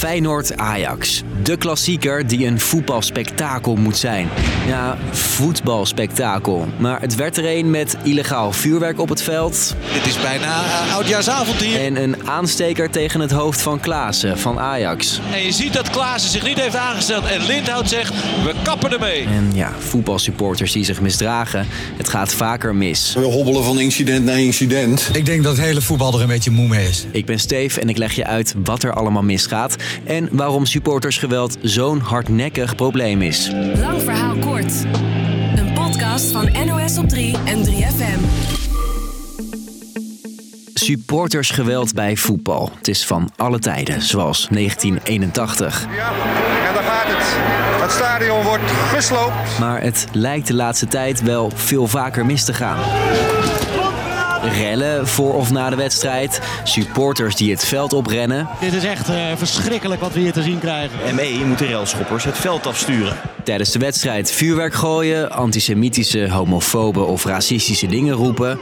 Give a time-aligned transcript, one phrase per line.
[0.00, 1.22] Feyenoord-Ajax.
[1.42, 4.28] De klassieker die een voetbalspektakel moet zijn.
[4.66, 6.68] Ja, voetbalspektakel.
[6.76, 9.74] Maar het werd er een met illegaal vuurwerk op het veld.
[9.92, 11.80] Dit is bijna uh, oudjaarsavond hier.
[11.80, 15.20] En een aansteker tegen het hoofd van Klaassen van Ajax.
[15.32, 17.24] En je ziet dat Klaassen zich niet heeft aangesteld.
[17.24, 18.14] En Lindhout zegt,
[18.44, 19.24] we kappen ermee.
[19.24, 21.66] En ja, voetbalsupporters die zich misdragen.
[21.96, 23.14] Het gaat vaker mis.
[23.14, 25.10] We hobbelen van incident naar incident.
[25.12, 27.06] Ik denk dat het hele voetbal er een beetje moe mee is.
[27.10, 29.76] Ik ben Steve en ik leg je uit wat er allemaal misgaat.
[30.04, 33.50] En waarom supportersgeweld zo'n hardnekkig probleem is.
[33.74, 34.72] Lang verhaal kort.
[35.56, 38.20] Een podcast van NOS op 3 en 3FM.
[40.74, 42.70] Supportersgeweld bij voetbal.
[42.76, 45.86] Het is van alle tijden, zoals 1981.
[45.96, 46.12] Ja,
[46.68, 47.36] en daar gaat het.
[47.82, 49.58] Het stadion wordt gesloopt.
[49.58, 52.78] Maar het lijkt de laatste tijd wel veel vaker mis te gaan.
[54.42, 56.40] Rellen voor of na de wedstrijd.
[56.64, 58.48] Supporters die het veld oprennen.
[58.60, 61.14] Dit is echt uh, verschrikkelijk wat we hier te zien krijgen.
[61.14, 63.16] ME moet de relschoppers het veld afsturen.
[63.44, 68.58] Tijdens de wedstrijd vuurwerk gooien, antisemitische, homofobe of racistische dingen roepen.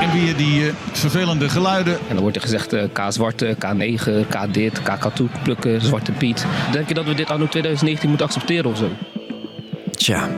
[0.00, 1.94] En weer die uh, vervelende geluiden.
[1.94, 6.46] En dan wordt er gezegd uh, K-zwarte, K9, K dit, K-katoen, plukken, Zwarte Piet.
[6.72, 8.88] Denk je dat we dit anno 2019 moeten accepteren of zo?
[9.90, 10.28] Tja,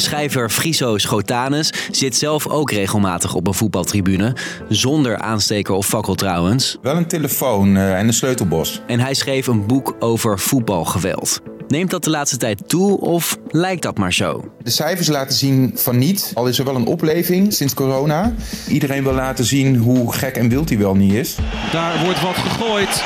[0.00, 4.36] Schrijver Friso Schotanus zit zelf ook regelmatig op een voetbaltribune.
[4.68, 6.78] Zonder aansteker of fakkel trouwens.
[6.82, 8.82] Wel een telefoon uh, en een sleutelbos.
[8.86, 11.40] En hij schreef een boek over voetbalgeweld.
[11.68, 14.52] Neemt dat de laatste tijd toe of lijkt dat maar zo?
[14.62, 16.32] De cijfers laten zien van niet.
[16.34, 18.34] Al is er wel een opleving sinds corona.
[18.68, 21.36] Iedereen wil laten zien hoe gek en wild hij wel niet is.
[21.72, 23.02] Daar wordt wat gegooid.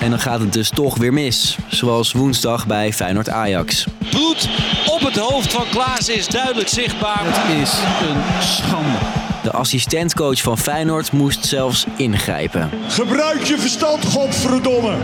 [0.00, 1.56] En dan gaat het dus toch weer mis.
[1.68, 3.86] Zoals woensdag bij Feyenoord-Ajax.
[4.10, 4.48] Bloed
[4.86, 7.20] op het hoofd van Klaas is duidelijk zichtbaar.
[7.22, 7.72] Het is
[8.08, 8.98] een schande.
[9.42, 12.70] De assistentcoach van Feyenoord moest zelfs ingrijpen.
[12.88, 14.96] Gebruik je verstand, godverdomme!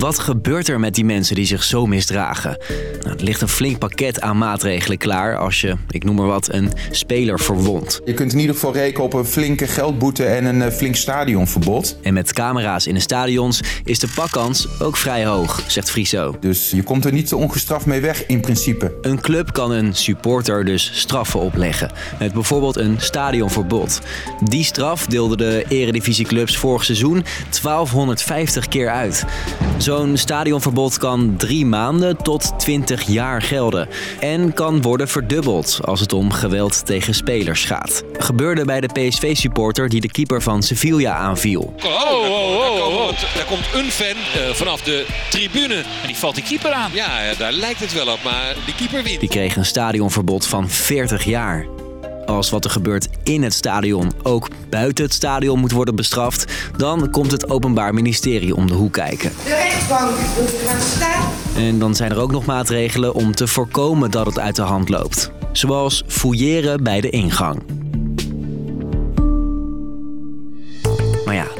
[0.00, 2.58] Wat gebeurt er met die mensen die zich zo misdragen?
[3.02, 6.52] Nou, er ligt een flink pakket aan maatregelen klaar als je, ik noem maar wat,
[6.52, 8.00] een speler verwondt.
[8.04, 11.98] Je kunt in ieder geval rekenen op een flinke geldboete en een uh, flink stadionverbod.
[12.02, 16.36] En met camera's in de stadions is de pakkans ook vrij hoog, zegt Friso.
[16.40, 18.94] Dus je komt er niet zo ongestraft mee weg in principe.
[19.02, 21.90] Een club kan een supporter dus straffen opleggen.
[22.18, 24.00] Met bijvoorbeeld een stadionverbod.
[24.44, 27.24] Die straf deelden de eredivisieclubs vorig seizoen
[27.62, 29.24] 1250 keer uit.
[29.80, 33.88] Zo'n stadionverbod kan drie maanden tot 20 jaar gelden.
[34.20, 38.02] En kan worden verdubbeld als het om geweld tegen spelers gaat.
[38.18, 41.74] Gebeurde bij de PSV-supporter die de keeper van Sevilla aanviel.
[41.84, 43.08] Oh, oh, oh, oh.
[43.34, 45.74] Daar komt een fan uh, vanaf de tribune.
[45.74, 46.90] En die valt die keeper aan.
[46.94, 49.20] Ja, daar lijkt het wel op, maar die keeper wint.
[49.20, 51.66] Die kreeg een stadionverbod van 40 jaar
[52.30, 57.10] als wat er gebeurt in het stadion ook buiten het stadion moet worden bestraft, dan
[57.10, 59.32] komt het Openbaar Ministerie om de hoek kijken.
[59.44, 61.28] De rechtbank moet gaan staan.
[61.56, 64.88] En dan zijn er ook nog maatregelen om te voorkomen dat het uit de hand
[64.88, 65.30] loopt.
[65.52, 67.79] Zoals fouilleren bij de ingang.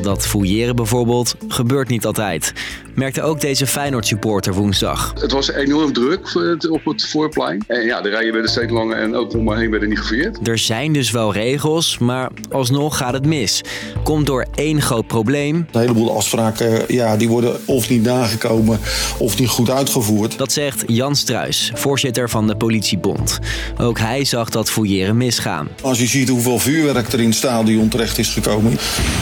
[0.03, 2.53] Dat fouilleren bijvoorbeeld gebeurt niet altijd.
[2.95, 5.13] Merkte ook deze Feyenoord-supporter woensdag.
[5.21, 6.37] Het was enorm druk
[6.71, 7.65] op het voorplein.
[7.67, 10.49] En ja, de rijen werden steeds langer en ook om me heen werden niet gefouilleerd.
[10.49, 13.61] Er zijn dus wel regels, maar alsnog gaat het mis.
[14.03, 15.67] Komt door één groot probleem.
[15.73, 18.79] Een heleboel afspraken ja, die worden of niet nagekomen
[19.19, 20.39] of niet goed uitgevoerd.
[20.39, 23.39] Dat zegt Jan Struis, voorzitter van de politiebond.
[23.79, 25.69] Ook hij zag dat fouilleren misgaan.
[25.83, 28.79] Als je ziet hoeveel vuurwerk er in het stadion terecht is gekomen...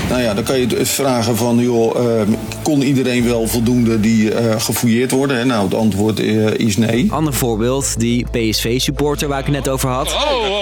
[0.08, 4.32] nou ja, dan kan je het vragen van, joh, uh, kon iedereen wel voldoende die
[4.32, 5.36] uh, gefouilleerd worden?
[5.36, 5.44] Hè?
[5.44, 7.12] Nou, het antwoord uh, is nee.
[7.12, 10.16] Ander voorbeeld, die PSV-supporter waar ik het net over had.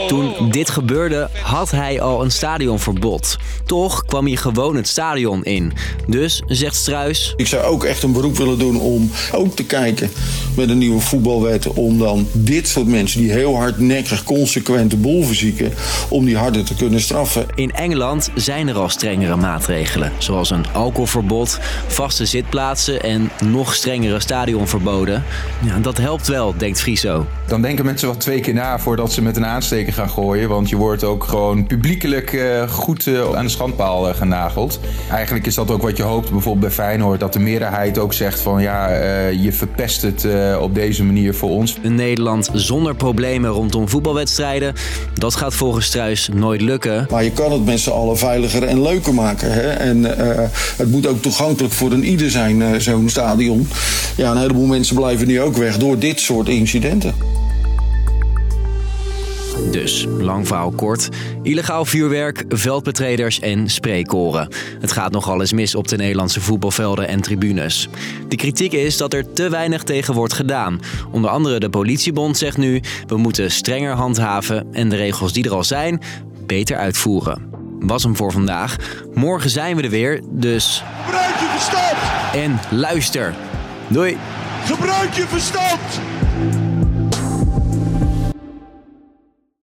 [0.06, 3.36] Toen dit gebeurde, had hij al een stadionverbod.
[3.64, 5.72] Toch kwam hij gewoon het stadion in.
[6.06, 7.32] Dus, zegt Struis...
[7.36, 10.10] Ik zou ook echt een beroep willen doen om ook te kijken
[10.56, 11.66] met een nieuwe voetbalwet...
[11.66, 15.72] om dan dit soort mensen die heel hardnekkig, consequent de boel verzieken...
[16.08, 17.46] om die harder te kunnen straffen.
[17.54, 19.95] In Engeland zijn er al strengere maatregelen.
[20.18, 25.24] Zoals een alcoholverbod, vaste zitplaatsen en nog strengere stadionverboden.
[25.62, 27.26] Ja, dat helpt wel, denkt Friso.
[27.46, 30.48] Dan denken mensen wel twee keer na voordat ze met een aansteker gaan gooien.
[30.48, 34.80] Want je wordt ook gewoon publiekelijk uh, goed uh, aan de schandpaal uh, genageld.
[35.10, 37.20] Eigenlijk is dat ook wat je hoopt bijvoorbeeld bij Feyenoord.
[37.20, 38.88] Dat de meerderheid ook zegt van ja,
[39.28, 40.26] je verpest het
[40.60, 41.76] op deze manier voor ons.
[41.82, 44.74] Een Nederland zonder problemen rondom voetbalwedstrijden.
[45.14, 47.06] Dat gaat volgens Struis nooit lukken.
[47.10, 49.52] Maar je kan het met z'n allen veiliger en leuker maken.
[49.52, 49.68] Hè?
[49.86, 50.04] En
[50.76, 53.68] het moet ook toegankelijk voor een ieder zijn, zo'n stadion.
[54.16, 57.14] Ja, een heleboel mensen blijven nu ook weg door dit soort incidenten.
[59.70, 61.08] Dus, lang verhaal kort.
[61.42, 64.48] Illegaal vuurwerk, veldbetreders en spreekkoren.
[64.80, 67.88] Het gaat nogal eens mis op de Nederlandse voetbalvelden en tribunes.
[68.28, 70.80] De kritiek is dat er te weinig tegen wordt gedaan.
[71.12, 72.80] Onder andere de politiebond zegt nu...
[73.06, 76.00] we moeten strenger handhaven en de regels die er al zijn...
[76.46, 77.55] beter uitvoeren.
[77.86, 78.76] Was hem voor vandaag.
[79.14, 80.82] Morgen zijn we er weer, dus...
[81.04, 81.96] Gebruik je verstand!
[82.34, 83.34] En luister.
[83.88, 84.18] Doei!
[84.64, 86.00] Gebruik je verstand!